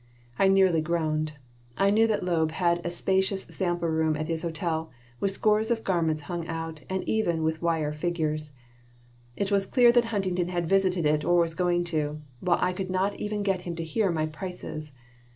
I 0.39 0.47
nearly 0.47 0.81
groaned. 0.81 1.33
I 1.77 1.91
knew 1.91 2.07
that 2.07 2.23
Loeb 2.23 2.53
had 2.53 2.83
a 2.83 2.89
spacious 2.89 3.43
sample 3.43 3.87
room 3.87 4.15
at 4.15 4.25
his 4.29 4.41
hotel, 4.41 4.89
with 5.19 5.29
scores 5.29 5.69
of 5.69 5.83
garments 5.83 6.23
hung 6.23 6.47
out, 6.47 6.81
and 6.89 7.07
even 7.07 7.43
with 7.43 7.61
wire 7.61 7.93
figures. 7.93 8.53
It 9.35 9.51
was 9.51 9.67
clear 9.67 9.91
that 9.91 10.05
Huntington 10.05 10.47
had 10.47 10.67
visited 10.67 11.05
it 11.05 11.23
or 11.23 11.39
was 11.41 11.53
going 11.53 11.83
to, 11.93 12.19
while 12.39 12.57
I 12.59 12.73
could 12.73 12.89
not 12.89 13.19
even 13.19 13.43
get 13.43 13.61
him 13.61 13.75
to 13.75 13.83
hear 13.83 14.09
my 14.11 14.25
prices. 14.25 14.95